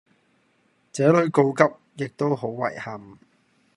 [0.93, 1.53] 這裡告
[1.95, 3.19] 急亦都好遺憾